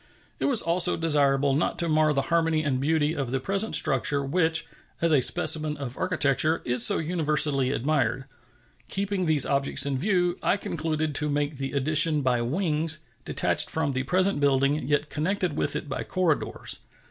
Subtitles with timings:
[0.39, 4.25] It was also desirable not to mar the harmony and beauty of the present structure,
[4.25, 4.65] which,
[4.99, 8.25] as a specimen of architecture, is so universally admired.
[8.89, 13.91] Keeping these objects in view, I concluded to make the addition by wings, detached from
[13.91, 16.79] the present building, yet connected with it by corridors.